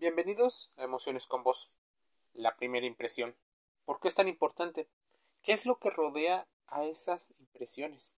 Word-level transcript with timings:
Bienvenidos 0.00 0.70
a 0.76 0.84
Emociones 0.84 1.26
con 1.26 1.42
Vos. 1.42 1.70
La 2.32 2.54
primera 2.56 2.86
impresión. 2.86 3.34
¿Por 3.84 3.98
qué 3.98 4.06
es 4.06 4.14
tan 4.14 4.28
importante? 4.28 4.86
¿Qué 5.42 5.52
es 5.52 5.66
lo 5.66 5.80
que 5.80 5.90
rodea 5.90 6.46
a 6.68 6.84
esas 6.84 7.26
impresiones? 7.40 8.12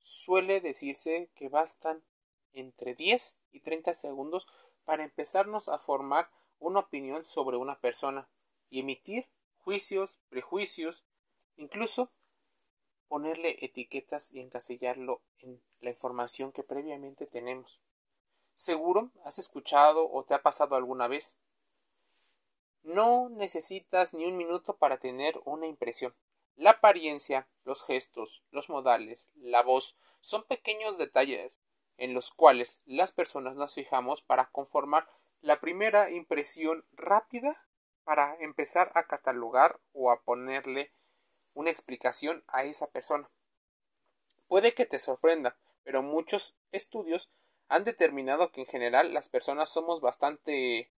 Suele 0.00 0.60
decirse 0.60 1.28
que 1.34 1.48
bastan 1.48 2.04
entre 2.52 2.94
10 2.94 3.40
y 3.50 3.58
30 3.58 3.92
segundos 3.94 4.46
para 4.84 5.02
empezarnos 5.02 5.68
a 5.68 5.78
formar 5.78 6.30
una 6.60 6.78
opinión 6.78 7.24
sobre 7.24 7.56
una 7.56 7.80
persona 7.80 8.28
y 8.70 8.78
emitir 8.78 9.26
juicios, 9.58 10.20
prejuicios, 10.28 11.02
incluso 11.56 12.12
ponerle 13.08 13.56
etiquetas 13.64 14.30
y 14.30 14.38
encasillarlo 14.38 15.22
en 15.40 15.60
la 15.80 15.90
información 15.90 16.52
que 16.52 16.62
previamente 16.62 17.26
tenemos. 17.26 17.80
Seguro 18.56 19.10
has 19.24 19.38
escuchado 19.38 20.10
o 20.10 20.24
te 20.24 20.34
ha 20.34 20.42
pasado 20.42 20.74
alguna 20.76 21.06
vez. 21.06 21.36
No 22.82 23.28
necesitas 23.28 24.14
ni 24.14 24.24
un 24.24 24.36
minuto 24.36 24.76
para 24.76 24.98
tener 24.98 25.40
una 25.44 25.66
impresión. 25.66 26.14
La 26.56 26.70
apariencia, 26.70 27.46
los 27.64 27.84
gestos, 27.84 28.42
los 28.50 28.70
modales, 28.70 29.28
la 29.36 29.62
voz 29.62 29.94
son 30.20 30.42
pequeños 30.44 30.96
detalles 30.96 31.60
en 31.98 32.14
los 32.14 32.30
cuales 32.30 32.80
las 32.86 33.12
personas 33.12 33.56
nos 33.56 33.74
fijamos 33.74 34.22
para 34.22 34.46
conformar 34.46 35.06
la 35.42 35.60
primera 35.60 36.10
impresión 36.10 36.84
rápida 36.92 37.62
para 38.04 38.36
empezar 38.36 38.90
a 38.94 39.06
catalogar 39.06 39.80
o 39.92 40.10
a 40.10 40.22
ponerle 40.22 40.92
una 41.54 41.70
explicación 41.70 42.42
a 42.46 42.64
esa 42.64 42.86
persona. 42.86 43.28
Puede 44.48 44.74
que 44.74 44.86
te 44.86 44.98
sorprenda, 44.98 45.56
pero 45.82 46.02
muchos 46.02 46.54
estudios 46.70 47.28
han 47.68 47.84
determinado 47.84 48.52
que 48.52 48.62
en 48.62 48.66
general 48.66 49.12
las 49.12 49.28
personas 49.28 49.68
somos 49.70 50.00
bastante 50.00 50.90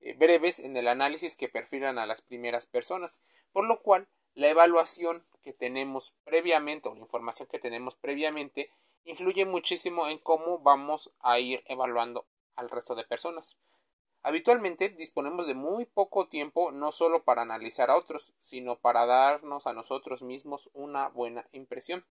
eh, 0.00 0.14
breves 0.14 0.58
en 0.58 0.76
el 0.76 0.88
análisis 0.88 1.36
que 1.36 1.48
perfilan 1.48 1.98
a 1.98 2.06
las 2.06 2.20
primeras 2.20 2.66
personas, 2.66 3.18
por 3.52 3.64
lo 3.64 3.82
cual 3.82 4.08
la 4.34 4.48
evaluación 4.48 5.24
que 5.42 5.52
tenemos 5.52 6.14
previamente 6.24 6.88
o 6.88 6.94
la 6.94 7.00
información 7.00 7.48
que 7.50 7.58
tenemos 7.58 7.94
previamente 7.96 8.70
influye 9.04 9.46
muchísimo 9.46 10.08
en 10.08 10.18
cómo 10.18 10.58
vamos 10.58 11.12
a 11.20 11.38
ir 11.38 11.62
evaluando 11.66 12.26
al 12.56 12.68
resto 12.68 12.94
de 12.94 13.04
personas. 13.04 13.56
Habitualmente 14.22 14.88
disponemos 14.88 15.46
de 15.46 15.54
muy 15.54 15.84
poco 15.84 16.28
tiempo 16.28 16.72
no 16.72 16.90
solo 16.90 17.22
para 17.22 17.42
analizar 17.42 17.90
a 17.90 17.96
otros, 17.96 18.34
sino 18.42 18.76
para 18.76 19.06
darnos 19.06 19.68
a 19.68 19.72
nosotros 19.72 20.22
mismos 20.22 20.68
una 20.74 21.08
buena 21.08 21.46
impresión. 21.52 22.04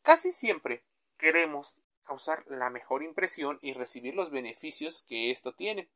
Casi 0.00 0.32
siempre 0.32 0.82
queremos 1.18 1.82
causar 2.08 2.42
la 2.48 2.70
mejor 2.70 3.02
impresión 3.02 3.58
y 3.60 3.74
recibir 3.74 4.14
los 4.14 4.30
beneficios 4.30 5.02
que 5.02 5.30
esto 5.30 5.52
tiene. 5.52 5.90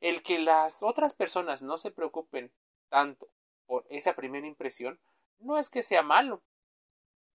El 0.00 0.24
que 0.24 0.40
las 0.40 0.82
otras 0.82 1.12
personas 1.12 1.62
no 1.62 1.78
se 1.78 1.92
preocupen 1.92 2.50
tanto 2.88 3.28
por 3.66 3.86
esa 3.88 4.16
primera 4.16 4.48
impresión 4.48 4.98
no 5.38 5.56
es 5.56 5.70
que 5.70 5.84
sea 5.84 6.02
malo, 6.02 6.42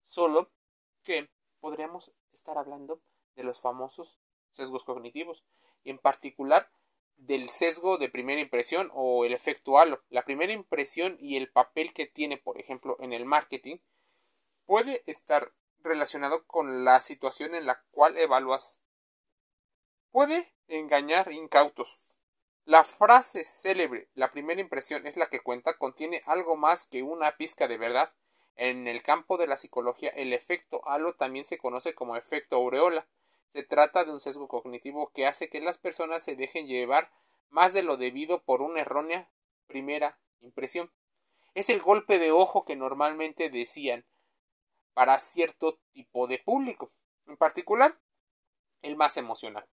solo 0.05 0.49
que 1.03 1.29
podríamos 1.59 2.13
estar 2.33 2.57
hablando 2.57 3.01
de 3.35 3.43
los 3.43 3.61
famosos 3.61 4.17
sesgos 4.53 4.85
cognitivos 4.85 5.45
y 5.83 5.91
en 5.91 5.99
particular 5.99 6.71
del 7.17 7.51
sesgo 7.51 7.99
de 7.99 8.09
primera 8.09 8.41
impresión 8.41 8.93
o 8.95 9.25
el 9.25 9.33
efecto 9.33 9.77
halo. 9.77 10.05
La 10.09 10.25
primera 10.25 10.53
impresión 10.53 11.17
y 11.21 11.37
el 11.37 11.51
papel 11.51 11.93
que 11.93 12.07
tiene, 12.07 12.37
por 12.37 12.61
ejemplo, 12.61 12.97
en 13.01 13.13
el 13.13 13.25
marketing 13.25 13.79
puede 14.67 15.03
estar 15.07 15.53
relacionado 15.83 16.47
con 16.47 16.85
la 16.85 17.01
situación 17.01 17.55
en 17.55 17.67
la 17.67 17.83
cual 17.91 18.17
evalúas. 18.19 18.81
Puede 20.11 20.53
engañar 20.69 21.33
incautos. 21.33 21.99
La 22.65 22.85
frase 22.85 23.45
célebre, 23.45 24.09
la 24.15 24.31
primera 24.31 24.61
impresión 24.61 25.07
es 25.07 25.17
la 25.17 25.29
que 25.29 25.41
cuenta, 25.41 25.79
contiene 25.79 26.23
algo 26.27 26.57
más 26.57 26.87
que 26.87 27.03
una 27.03 27.37
pizca 27.37 27.67
de 27.67 27.79
verdad. 27.79 28.13
En 28.57 28.87
el 28.87 29.03
campo 29.03 29.39
de 29.39 29.47
la 29.47 29.57
psicología, 29.57 30.11
el 30.11 30.33
efecto 30.33 30.87
halo 30.87 31.15
también 31.15 31.45
se 31.45 31.59
conoce 31.59 31.95
como 31.95 32.17
efecto 32.17 32.57
aureola. 32.57 33.07
Se 33.49 33.63
trata 33.63 34.05
de 34.05 34.13
un 34.13 34.21
sesgo 34.21 34.49
cognitivo 34.49 35.11
que 35.15 35.27
hace 35.27 35.49
que 35.49 35.61
las 35.61 35.79
personas 35.79 36.23
se 36.23 36.37
dejen 36.37 36.67
llevar 36.67 37.11
más 37.51 37.73
de 37.73 37.83
lo 37.83 37.97
debido 37.97 38.43
por 38.43 38.61
una 38.61 38.81
errónea 38.81 39.31
primera 39.67 40.19
impresión. 40.41 40.91
Es 41.55 41.71
el 41.71 41.81
golpe 41.81 42.19
de 42.19 42.33
ojo 42.33 42.65
que 42.65 42.77
normalmente 42.77 43.49
decían 43.49 44.05
para 44.99 45.21
cierto 45.21 45.79
tipo 45.93 46.27
de 46.27 46.41
público, 46.41 46.91
en 47.29 47.37
particular 47.37 47.97
el 48.83 48.97
más 48.97 49.17
emocional. 49.17 49.65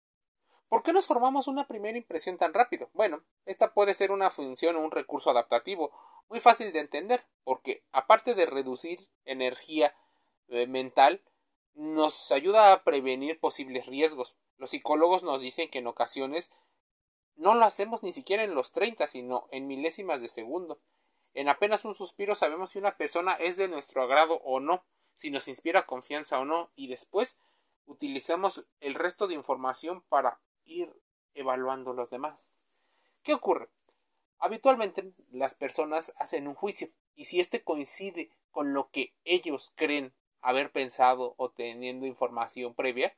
¿Por 0.69 0.83
qué 0.83 0.93
nos 0.93 1.07
formamos 1.07 1.49
una 1.49 1.67
primera 1.67 1.97
impresión 1.97 2.37
tan 2.37 2.53
rápido? 2.53 2.91
Bueno, 2.93 3.25
esta 3.47 3.73
puede 3.73 3.95
ser 3.95 4.13
una 4.13 4.29
función 4.29 4.77
o 4.77 4.85
un 4.85 4.91
recurso 4.91 5.31
adaptativo 5.31 5.93
muy 6.29 6.41
fácil 6.41 6.75
de 6.75 6.81
entender, 6.81 7.25
porque 7.43 7.83
aparte 7.91 8.35
de 8.35 8.45
reducir 8.45 9.09
energía 9.25 9.95
eh, 10.49 10.67
mental, 10.67 11.23
nos 11.73 12.31
ayuda 12.31 12.75
a 12.75 12.85
prevenir 12.85 13.41
posibles 13.41 13.87
riesgos. 13.87 14.37
Los 14.59 14.73
psicólogos 14.73 15.23
nos 15.23 15.41
dicen 15.41 15.71
que 15.71 15.79
en 15.79 15.87
ocasiones 15.87 16.51
no 17.35 17.55
lo 17.55 17.65
hacemos 17.65 18.03
ni 18.03 18.13
siquiera 18.13 18.45
en 18.45 18.55
los 18.55 18.73
30, 18.73 19.07
sino 19.07 19.49
en 19.51 19.69
milésimas 19.69 20.21
de 20.21 20.29
segundo. 20.29 20.81
En 21.35 21.49
apenas 21.49 21.85
un 21.85 21.95
suspiro 21.95 22.35
sabemos 22.35 22.71
si 22.71 22.79
una 22.79 22.97
persona 22.97 23.35
es 23.35 23.57
de 23.57 23.69
nuestro 23.69 24.03
agrado 24.03 24.41
o 24.45 24.61
no 24.61 24.85
si 25.17 25.31
nos 25.31 25.49
inspira 25.49 25.87
confianza 25.87 26.39
o 26.39 26.45
no 26.45 26.71
y 26.75 26.89
después 26.89 27.39
utilizamos 27.87 28.65
el 28.81 28.95
resto 28.95 29.27
de 29.27 29.35
información 29.35 30.03
para 30.09 30.39
ir 30.65 30.93
evaluando 31.35 31.93
los 31.93 32.11
demás. 32.11 32.55
¿Qué 33.23 33.35
ocurre? 33.35 33.69
Habitualmente 34.39 35.13
las 35.31 35.55
personas 35.55 36.13
hacen 36.19 36.49
un 36.49 36.55
juicio 36.55 36.89
y 37.17 37.27
si 37.27 37.41
éste 37.41 37.63
coincide 37.63 38.31
con 38.51 38.73
lo 38.73 38.91
que 38.91 39.13
ellos 39.25 39.73
creen 39.75 40.13
haber 40.41 40.71
pensado 40.71 41.35
o 41.37 41.51
teniendo 41.51 42.07
información 42.07 42.75
previa, 42.75 43.15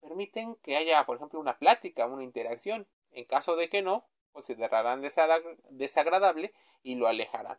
permiten 0.00 0.56
que 0.56 0.76
haya, 0.76 1.04
por 1.04 1.16
ejemplo, 1.16 1.40
una 1.40 1.58
plática, 1.58 2.06
una 2.06 2.22
interacción. 2.22 2.86
En 3.12 3.24
caso 3.24 3.56
de 3.56 3.68
que 3.68 3.82
no, 3.82 4.06
considerarán 4.32 5.02
desagradable 5.70 6.54
y 6.82 6.94
lo 6.94 7.06
alejarán 7.06 7.58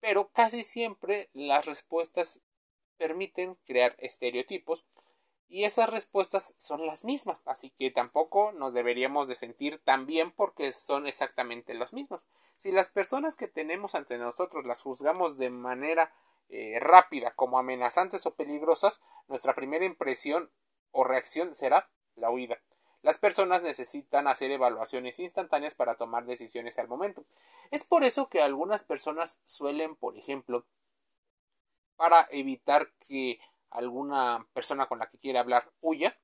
pero 0.00 0.28
casi 0.28 0.62
siempre 0.62 1.28
las 1.32 1.64
respuestas 1.66 2.40
permiten 2.96 3.56
crear 3.66 3.94
estereotipos 3.98 4.84
y 5.48 5.64
esas 5.64 5.88
respuestas 5.88 6.54
son 6.58 6.86
las 6.86 7.04
mismas, 7.04 7.40
así 7.46 7.70
que 7.70 7.90
tampoco 7.90 8.52
nos 8.52 8.74
deberíamos 8.74 9.28
de 9.28 9.34
sentir 9.34 9.80
tan 9.82 10.06
bien 10.06 10.30
porque 10.32 10.72
son 10.72 11.06
exactamente 11.06 11.72
las 11.72 11.92
mismas. 11.94 12.20
Si 12.56 12.70
las 12.70 12.90
personas 12.90 13.34
que 13.34 13.48
tenemos 13.48 13.94
ante 13.94 14.18
nosotros 14.18 14.66
las 14.66 14.82
juzgamos 14.82 15.38
de 15.38 15.48
manera 15.48 16.12
eh, 16.50 16.78
rápida 16.80 17.32
como 17.34 17.58
amenazantes 17.58 18.26
o 18.26 18.34
peligrosas, 18.34 19.00
nuestra 19.26 19.54
primera 19.54 19.86
impresión 19.86 20.50
o 20.90 21.04
reacción 21.04 21.54
será 21.54 21.88
la 22.14 22.30
huida. 22.30 22.58
Las 23.02 23.18
personas 23.18 23.62
necesitan 23.62 24.28
hacer 24.28 24.50
evaluaciones 24.50 25.18
instantáneas 25.18 25.74
para 25.74 25.96
tomar 25.96 26.26
decisiones 26.26 26.78
al 26.78 26.88
momento. 26.88 27.24
Es 27.70 27.84
por 27.84 28.04
eso 28.04 28.28
que 28.28 28.40
algunas 28.40 28.84
personas 28.84 29.40
suelen, 29.46 29.96
por 29.96 30.16
ejemplo, 30.16 30.64
para 31.96 32.26
evitar 32.30 32.90
que 33.06 33.40
alguna 33.70 34.46
persona 34.52 34.86
con 34.86 34.98
la 35.00 35.10
que 35.10 35.18
quiere 35.18 35.38
hablar 35.38 35.70
huya, 35.80 36.16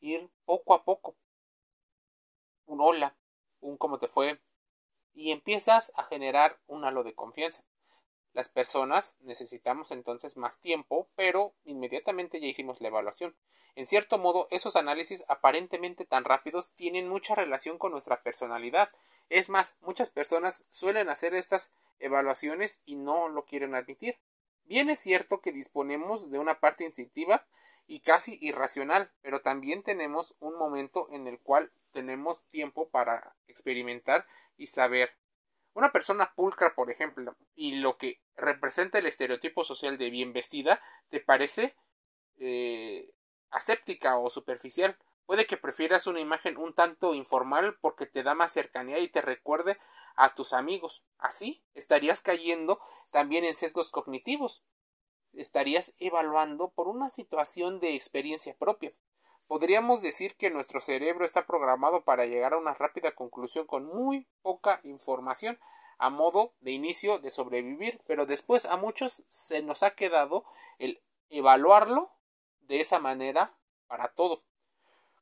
ir 0.00 0.30
poco 0.44 0.74
a 0.74 0.84
poco. 0.84 1.16
Un 2.66 2.80
hola, 2.80 3.14
un 3.60 3.76
cómo 3.76 3.98
te 3.98 4.08
fue, 4.08 4.40
y 5.14 5.32
empiezas 5.32 5.92
a 5.96 6.04
generar 6.04 6.58
un 6.66 6.84
halo 6.84 7.04
de 7.04 7.14
confianza. 7.14 7.62
Las 8.32 8.48
personas 8.48 9.16
necesitamos 9.20 9.90
entonces 9.90 10.36
más 10.36 10.60
tiempo, 10.60 11.08
pero 11.16 11.52
inmediatamente 11.64 12.40
ya 12.40 12.46
hicimos 12.46 12.80
la 12.80 12.88
evaluación. 12.88 13.34
En 13.74 13.86
cierto 13.86 14.18
modo, 14.18 14.46
esos 14.50 14.76
análisis 14.76 15.24
aparentemente 15.28 16.04
tan 16.04 16.24
rápidos 16.24 16.70
tienen 16.70 17.08
mucha 17.08 17.34
relación 17.34 17.78
con 17.78 17.92
nuestra 17.92 18.22
personalidad. 18.22 18.90
Es 19.28 19.48
más, 19.48 19.76
muchas 19.80 20.10
personas 20.10 20.64
suelen 20.70 21.08
hacer 21.08 21.34
estas 21.34 21.70
evaluaciones 21.98 22.80
y 22.84 22.96
no 22.96 23.28
lo 23.28 23.44
quieren 23.44 23.74
admitir. 23.74 24.16
Bien 24.64 24.90
es 24.90 25.00
cierto 25.00 25.40
que 25.40 25.52
disponemos 25.52 26.30
de 26.30 26.38
una 26.38 26.60
parte 26.60 26.84
instintiva 26.84 27.44
y 27.88 28.00
casi 28.00 28.38
irracional, 28.40 29.10
pero 29.20 29.40
también 29.40 29.82
tenemos 29.82 30.36
un 30.38 30.56
momento 30.56 31.08
en 31.10 31.26
el 31.26 31.40
cual 31.40 31.72
tenemos 31.92 32.44
tiempo 32.44 32.88
para 32.88 33.34
experimentar 33.48 34.26
y 34.56 34.68
saber 34.68 35.10
una 35.74 35.92
persona 35.92 36.32
pulcra, 36.34 36.74
por 36.74 36.90
ejemplo, 36.90 37.36
y 37.54 37.76
lo 37.76 37.96
que 37.96 38.20
representa 38.36 38.98
el 38.98 39.06
estereotipo 39.06 39.64
social 39.64 39.98
de 39.98 40.10
bien 40.10 40.32
vestida, 40.32 40.80
te 41.08 41.20
parece 41.20 41.76
eh, 42.38 43.10
aséptica 43.50 44.18
o 44.18 44.30
superficial. 44.30 44.96
Puede 45.26 45.46
que 45.46 45.56
prefieras 45.56 46.06
una 46.06 46.20
imagen 46.20 46.56
un 46.56 46.74
tanto 46.74 47.14
informal 47.14 47.76
porque 47.80 48.06
te 48.06 48.22
da 48.22 48.34
más 48.34 48.52
cercanía 48.52 48.98
y 48.98 49.08
te 49.08 49.20
recuerde 49.20 49.78
a 50.16 50.34
tus 50.34 50.52
amigos. 50.52 51.04
Así 51.18 51.62
estarías 51.74 52.20
cayendo 52.20 52.80
también 53.10 53.44
en 53.44 53.54
sesgos 53.54 53.90
cognitivos. 53.90 54.62
Estarías 55.32 55.94
evaluando 55.98 56.70
por 56.70 56.88
una 56.88 57.10
situación 57.10 57.78
de 57.78 57.94
experiencia 57.94 58.56
propia. 58.58 58.92
Podríamos 59.50 60.00
decir 60.00 60.36
que 60.36 60.48
nuestro 60.48 60.80
cerebro 60.80 61.24
está 61.24 61.44
programado 61.44 62.04
para 62.04 62.24
llegar 62.24 62.52
a 62.52 62.56
una 62.56 62.72
rápida 62.72 63.16
conclusión 63.16 63.66
con 63.66 63.84
muy 63.84 64.28
poca 64.42 64.78
información 64.84 65.58
a 65.98 66.08
modo 66.08 66.52
de 66.60 66.70
inicio 66.70 67.18
de 67.18 67.32
sobrevivir, 67.32 68.00
pero 68.06 68.26
después 68.26 68.64
a 68.64 68.76
muchos 68.76 69.24
se 69.28 69.60
nos 69.60 69.82
ha 69.82 69.96
quedado 69.96 70.44
el 70.78 71.02
evaluarlo 71.30 72.12
de 72.60 72.80
esa 72.80 73.00
manera 73.00 73.52
para 73.88 74.12
todo. 74.12 74.44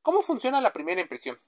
¿Cómo 0.02 0.20
funciona 0.20 0.60
la 0.60 0.74
primera 0.74 1.00
impresión? 1.00 1.40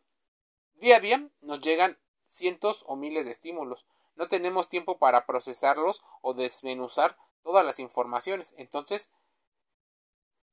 Día 0.76 0.96
a 0.96 1.00
día 1.00 1.28
nos 1.42 1.60
llegan 1.60 1.98
cientos 2.28 2.82
o 2.86 2.96
miles 2.96 3.26
de 3.26 3.32
estímulos. 3.32 3.84
No 4.16 4.28
tenemos 4.28 4.70
tiempo 4.70 4.96
para 4.96 5.26
procesarlos 5.26 6.02
o 6.22 6.32
desmenuzar 6.32 7.18
todas 7.42 7.62
las 7.62 7.78
informaciones. 7.78 8.54
Entonces, 8.56 9.10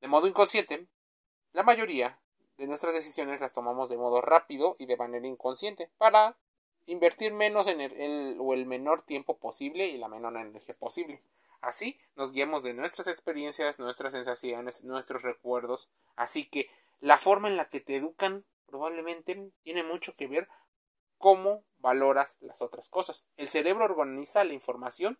de 0.02 0.08
modo 0.08 0.26
inconsciente, 0.26 0.88
la 1.58 1.64
mayoría 1.64 2.16
de 2.56 2.68
nuestras 2.68 2.94
decisiones 2.94 3.40
las 3.40 3.52
tomamos 3.52 3.90
de 3.90 3.96
modo 3.96 4.20
rápido 4.20 4.76
y 4.78 4.86
de 4.86 4.96
manera 4.96 5.26
inconsciente 5.26 5.90
para 5.98 6.36
invertir 6.86 7.32
menos 7.32 7.66
en 7.66 7.80
el, 7.80 8.36
o 8.38 8.54
el 8.54 8.64
menor 8.64 9.02
tiempo 9.02 9.38
posible 9.38 9.88
y 9.88 9.98
la 9.98 10.06
menor 10.06 10.36
energía 10.36 10.76
posible. 10.76 11.20
Así 11.60 11.98
nos 12.14 12.30
guiamos 12.30 12.62
de 12.62 12.74
nuestras 12.74 13.08
experiencias, 13.08 13.80
nuestras 13.80 14.12
sensaciones, 14.12 14.84
nuestros 14.84 15.22
recuerdos. 15.22 15.88
Así 16.14 16.44
que 16.44 16.70
la 17.00 17.18
forma 17.18 17.48
en 17.48 17.56
la 17.56 17.68
que 17.68 17.80
te 17.80 17.96
educan 17.96 18.44
probablemente 18.66 19.50
tiene 19.64 19.82
mucho 19.82 20.14
que 20.14 20.28
ver 20.28 20.46
cómo 21.18 21.64
valoras 21.80 22.36
las 22.40 22.62
otras 22.62 22.88
cosas. 22.88 23.24
El 23.36 23.48
cerebro 23.48 23.84
organiza 23.84 24.44
la 24.44 24.52
información 24.52 25.18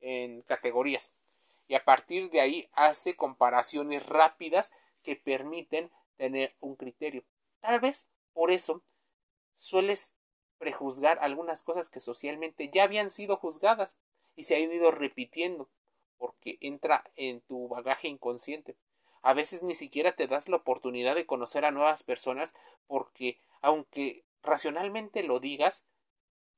en 0.00 0.40
categorías 0.44 1.12
y 1.68 1.74
a 1.74 1.84
partir 1.84 2.30
de 2.30 2.40
ahí 2.40 2.70
hace 2.72 3.16
comparaciones 3.16 4.06
rápidas 4.06 4.72
que 5.04 5.16
permiten 5.16 5.90
tener 6.16 6.56
un 6.60 6.74
criterio. 6.74 7.22
Tal 7.60 7.78
vez 7.78 8.08
por 8.32 8.50
eso 8.50 8.82
sueles 9.54 10.14
prejuzgar 10.58 11.18
algunas 11.20 11.62
cosas 11.62 11.88
que 11.88 12.00
socialmente 12.00 12.70
ya 12.72 12.84
habían 12.84 13.10
sido 13.10 13.36
juzgadas 13.36 13.96
y 14.34 14.44
se 14.44 14.56
han 14.56 14.72
ido 14.72 14.90
repitiendo 14.90 15.68
porque 16.18 16.58
entra 16.60 17.04
en 17.16 17.40
tu 17.42 17.68
bagaje 17.68 18.08
inconsciente. 18.08 18.76
A 19.22 19.34
veces 19.34 19.62
ni 19.62 19.74
siquiera 19.74 20.16
te 20.16 20.26
das 20.26 20.48
la 20.48 20.56
oportunidad 20.56 21.14
de 21.14 21.26
conocer 21.26 21.64
a 21.64 21.70
nuevas 21.70 22.02
personas 22.02 22.54
porque 22.86 23.38
aunque 23.60 24.24
racionalmente 24.42 25.22
lo 25.22 25.40
digas, 25.40 25.84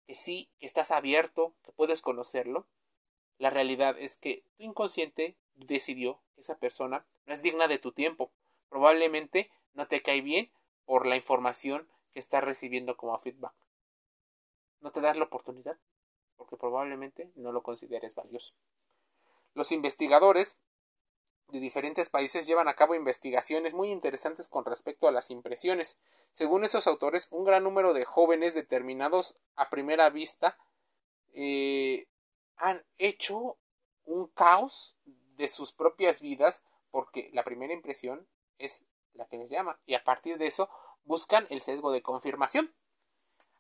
que 0.06 0.14
sí, 0.14 0.48
que 0.58 0.66
estás 0.66 0.90
abierto, 0.90 1.52
que 1.64 1.72
puedes 1.72 2.02
conocerlo, 2.02 2.66
la 3.38 3.50
realidad 3.50 3.96
es 3.98 4.16
que 4.16 4.42
tu 4.56 4.64
inconsciente 4.64 5.36
decidió 5.54 6.20
que 6.34 6.40
esa 6.40 6.58
persona 6.58 7.04
no 7.26 7.34
es 7.34 7.42
digna 7.42 7.66
de 7.68 7.78
tu 7.78 7.92
tiempo. 7.92 8.30
Probablemente 8.68 9.50
no 9.74 9.86
te 9.86 10.02
cae 10.02 10.20
bien 10.20 10.50
por 10.84 11.06
la 11.06 11.16
información 11.16 11.88
que 12.12 12.20
estás 12.20 12.42
recibiendo 12.42 12.96
como 12.96 13.18
feedback. 13.18 13.52
No 14.80 14.92
te 14.92 15.00
das 15.00 15.16
la 15.16 15.24
oportunidad 15.24 15.78
porque 16.36 16.56
probablemente 16.56 17.30
no 17.34 17.52
lo 17.52 17.62
consideres 17.62 18.14
valioso. 18.14 18.54
Los 19.54 19.72
investigadores 19.72 20.58
de 21.48 21.60
diferentes 21.60 22.08
países 22.08 22.46
llevan 22.46 22.68
a 22.68 22.74
cabo 22.74 22.94
investigaciones 22.94 23.72
muy 23.72 23.90
interesantes 23.90 24.48
con 24.48 24.64
respecto 24.64 25.08
a 25.08 25.12
las 25.12 25.30
impresiones. 25.30 25.98
Según 26.32 26.64
esos 26.64 26.86
autores, 26.86 27.28
un 27.30 27.44
gran 27.44 27.64
número 27.64 27.94
de 27.94 28.04
jóvenes 28.04 28.54
determinados 28.54 29.36
a 29.54 29.70
primera 29.70 30.10
vista 30.10 30.58
eh, 31.34 32.06
han 32.56 32.84
hecho 32.98 33.56
un 34.04 34.26
caos 34.28 34.96
de 35.36 35.48
sus 35.48 35.72
propias 35.72 36.20
vidas 36.20 36.62
porque 36.90 37.30
la 37.32 37.44
primera 37.44 37.72
impresión 37.72 38.26
es 38.58 38.84
la 39.14 39.26
que 39.26 39.38
les 39.38 39.50
llama 39.50 39.78
y 39.86 39.94
a 39.94 40.04
partir 40.04 40.38
de 40.38 40.46
eso 40.46 40.68
buscan 41.04 41.46
el 41.50 41.62
sesgo 41.62 41.90
de 41.92 42.02
confirmación. 42.02 42.74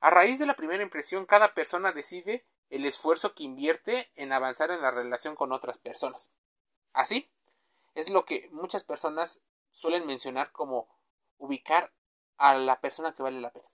A 0.00 0.10
raíz 0.10 0.38
de 0.38 0.46
la 0.46 0.56
primera 0.56 0.82
impresión, 0.82 1.26
cada 1.26 1.54
persona 1.54 1.92
decide 1.92 2.44
el 2.70 2.84
esfuerzo 2.84 3.34
que 3.34 3.44
invierte 3.44 4.10
en 4.16 4.32
avanzar 4.32 4.70
en 4.70 4.82
la 4.82 4.90
relación 4.90 5.36
con 5.36 5.52
otras 5.52 5.78
personas. 5.78 6.32
Así, 6.92 7.28
es 7.94 8.10
lo 8.10 8.24
que 8.24 8.48
muchas 8.52 8.84
personas 8.84 9.40
suelen 9.72 10.06
mencionar 10.06 10.52
como 10.52 10.88
ubicar 11.38 11.92
a 12.36 12.54
la 12.54 12.80
persona 12.80 13.14
que 13.14 13.22
vale 13.22 13.40
la 13.40 13.50
pena. 13.50 13.66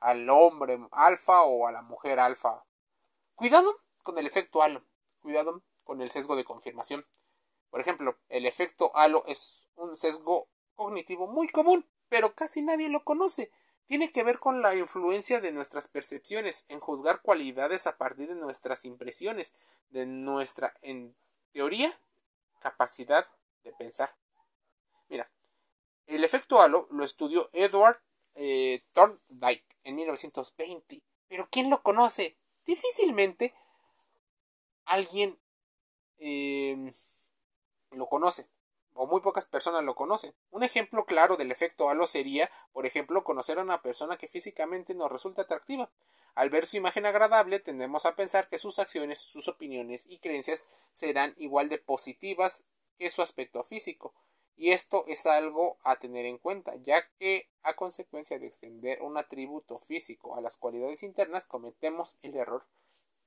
Al 0.00 0.28
hombre 0.30 0.78
alfa 0.92 1.42
o 1.42 1.66
a 1.66 1.72
la 1.72 1.82
mujer 1.82 2.20
alfa. 2.20 2.64
Cuidado 3.34 3.78
con 4.02 4.18
el 4.18 4.26
efecto 4.26 4.62
halo. 4.62 4.82
Cuidado 5.20 5.62
con 5.84 6.00
el 6.02 6.10
sesgo 6.10 6.36
de 6.36 6.44
confirmación. 6.44 7.04
Por 7.70 7.80
ejemplo, 7.80 8.16
el 8.28 8.46
efecto 8.46 8.96
halo 8.96 9.24
es 9.26 9.67
un 9.78 9.96
sesgo 9.96 10.48
cognitivo 10.74 11.26
muy 11.26 11.48
común, 11.48 11.86
pero 12.08 12.34
casi 12.34 12.62
nadie 12.62 12.88
lo 12.88 13.04
conoce. 13.04 13.50
Tiene 13.86 14.12
que 14.12 14.22
ver 14.22 14.38
con 14.38 14.60
la 14.60 14.74
influencia 14.74 15.40
de 15.40 15.52
nuestras 15.52 15.88
percepciones 15.88 16.64
en 16.68 16.80
juzgar 16.80 17.22
cualidades 17.22 17.86
a 17.86 17.96
partir 17.96 18.28
de 18.28 18.34
nuestras 18.34 18.84
impresiones, 18.84 19.54
de 19.90 20.04
nuestra, 20.04 20.74
en 20.82 21.14
teoría, 21.52 21.98
capacidad 22.60 23.26
de 23.64 23.72
pensar. 23.72 24.14
Mira, 25.08 25.30
el 26.06 26.22
efecto 26.24 26.60
halo 26.60 26.86
lo 26.90 27.04
estudió 27.04 27.48
Edward 27.52 27.98
eh, 28.34 28.82
Thorndike 28.92 29.64
en 29.84 29.96
1920. 29.96 31.02
Pero 31.28 31.48
¿quién 31.50 31.70
lo 31.70 31.82
conoce? 31.82 32.36
Difícilmente 32.66 33.54
alguien 34.84 35.38
eh, 36.18 36.92
lo 37.90 38.06
conoce 38.06 38.46
o 38.98 39.06
muy 39.06 39.20
pocas 39.20 39.46
personas 39.46 39.84
lo 39.84 39.94
conocen. 39.94 40.34
Un 40.50 40.64
ejemplo 40.64 41.04
claro 41.04 41.36
del 41.36 41.52
efecto 41.52 41.88
halo 41.88 42.08
sería, 42.08 42.50
por 42.72 42.84
ejemplo, 42.84 43.22
conocer 43.22 43.60
a 43.60 43.62
una 43.62 43.80
persona 43.80 44.16
que 44.16 44.26
físicamente 44.26 44.92
nos 44.92 45.10
resulta 45.10 45.42
atractiva. 45.42 45.88
Al 46.34 46.50
ver 46.50 46.66
su 46.66 46.76
imagen 46.76 47.06
agradable, 47.06 47.60
tendemos 47.60 48.06
a 48.06 48.16
pensar 48.16 48.48
que 48.48 48.58
sus 48.58 48.80
acciones, 48.80 49.20
sus 49.20 49.46
opiniones 49.46 50.04
y 50.08 50.18
creencias 50.18 50.64
serán 50.92 51.34
igual 51.36 51.68
de 51.68 51.78
positivas 51.78 52.64
que 52.98 53.08
su 53.10 53.22
aspecto 53.22 53.62
físico. 53.62 54.14
Y 54.56 54.72
esto 54.72 55.04
es 55.06 55.26
algo 55.26 55.76
a 55.84 56.00
tener 56.00 56.26
en 56.26 56.38
cuenta, 56.38 56.74
ya 56.82 57.08
que 57.20 57.46
a 57.62 57.76
consecuencia 57.76 58.40
de 58.40 58.48
extender 58.48 59.00
un 59.02 59.16
atributo 59.16 59.78
físico 59.78 60.34
a 60.34 60.40
las 60.40 60.56
cualidades 60.56 61.04
internas 61.04 61.46
cometemos 61.46 62.16
el 62.22 62.34
error 62.34 62.64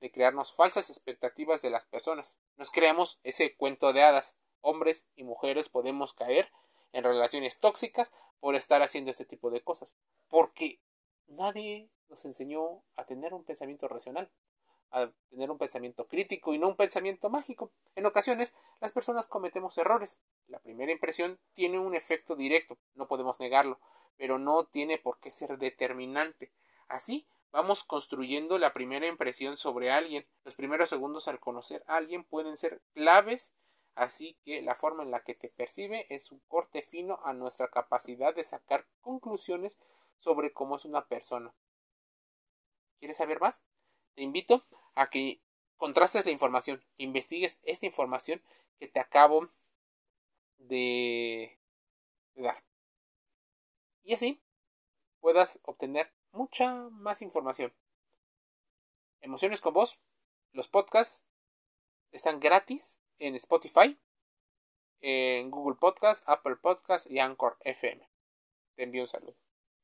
de 0.01 0.11
crearnos 0.11 0.53
falsas 0.53 0.89
expectativas 0.89 1.61
de 1.61 1.69
las 1.69 1.85
personas. 1.85 2.35
Nos 2.57 2.71
creamos 2.71 3.19
ese 3.23 3.55
cuento 3.55 3.93
de 3.93 4.03
hadas 4.03 4.35
hombres 4.61 5.03
y 5.15 5.23
mujeres 5.23 5.69
podemos 5.69 6.13
caer 6.13 6.49
en 6.93 7.03
relaciones 7.03 7.59
tóxicas 7.59 8.11
por 8.39 8.55
estar 8.55 8.81
haciendo 8.81 9.11
este 9.11 9.25
tipo 9.25 9.49
de 9.49 9.61
cosas. 9.61 9.95
Porque 10.29 10.79
nadie 11.27 11.89
nos 12.09 12.23
enseñó 12.25 12.81
a 12.95 13.05
tener 13.05 13.33
un 13.33 13.43
pensamiento 13.43 13.87
racional, 13.87 14.29
a 14.91 15.09
tener 15.29 15.49
un 15.49 15.57
pensamiento 15.57 16.07
crítico 16.07 16.53
y 16.53 16.59
no 16.59 16.67
un 16.67 16.75
pensamiento 16.75 17.29
mágico. 17.29 17.71
En 17.95 18.05
ocasiones 18.05 18.53
las 18.81 18.91
personas 18.91 19.27
cometemos 19.27 19.77
errores. 19.77 20.17
La 20.47 20.59
primera 20.59 20.91
impresión 20.91 21.39
tiene 21.53 21.79
un 21.79 21.95
efecto 21.95 22.35
directo, 22.35 22.77
no 22.95 23.07
podemos 23.07 23.39
negarlo, 23.39 23.79
pero 24.17 24.37
no 24.37 24.65
tiene 24.65 24.97
por 24.97 25.19
qué 25.19 25.31
ser 25.31 25.57
determinante. 25.57 26.51
Así 26.87 27.25
vamos 27.51 27.83
construyendo 27.83 28.57
la 28.57 28.73
primera 28.73 29.07
impresión 29.07 29.57
sobre 29.57 29.91
alguien. 29.91 30.25
Los 30.43 30.55
primeros 30.55 30.89
segundos 30.89 31.27
al 31.27 31.39
conocer 31.39 31.83
a 31.87 31.95
alguien 31.95 32.23
pueden 32.23 32.57
ser 32.57 32.81
claves 32.93 33.51
Así 33.95 34.37
que 34.45 34.61
la 34.61 34.75
forma 34.75 35.03
en 35.03 35.11
la 35.11 35.23
que 35.23 35.35
te 35.35 35.49
percibe 35.49 36.07
es 36.09 36.31
un 36.31 36.39
corte 36.47 36.81
fino 36.81 37.19
a 37.23 37.33
nuestra 37.33 37.67
capacidad 37.67 38.33
de 38.33 38.43
sacar 38.43 38.85
conclusiones 39.01 39.77
sobre 40.17 40.53
cómo 40.53 40.77
es 40.77 40.85
una 40.85 41.05
persona. 41.07 41.53
¿Quieres 42.99 43.17
saber 43.17 43.39
más? 43.39 43.61
Te 44.15 44.21
invito 44.21 44.63
a 44.95 45.09
que 45.09 45.41
contrastes 45.77 46.25
la 46.25 46.31
información, 46.31 46.83
que 46.95 47.03
investigues 47.03 47.59
esta 47.63 47.85
información 47.85 48.41
que 48.79 48.87
te 48.87 48.99
acabo 48.99 49.49
de, 50.59 51.57
dar. 52.35 52.63
Y 54.03 54.13
así 54.13 54.41
puedas 55.19 55.59
obtener 55.63 56.13
mucha 56.31 56.71
más 56.91 57.21
información. 57.21 57.73
Emociones 59.21 59.59
con 59.59 59.73
vos. 59.73 59.99
Los 60.51 60.67
podcasts 60.67 61.25
están 62.11 62.39
gratis 62.39 63.00
en 63.21 63.35
Spotify, 63.35 63.97
en 64.99 65.51
Google 65.51 65.77
Podcast, 65.79 66.27
Apple 66.27 66.55
Podcast 66.55 67.09
y 67.09 67.19
Anchor 67.19 67.57
FM. 67.61 68.07
Te 68.75 68.83
envío 68.83 69.03
un 69.03 69.07
saludo. 69.07 69.40